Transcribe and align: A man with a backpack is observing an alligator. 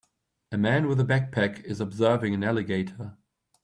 A 0.51 0.57
man 0.57 0.87
with 0.87 0.99
a 0.99 1.03
backpack 1.03 1.63
is 1.63 1.79
observing 1.79 2.33
an 2.33 2.43
alligator. 2.43 3.17